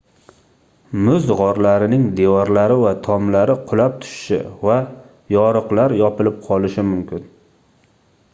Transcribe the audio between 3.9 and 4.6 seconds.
tushishi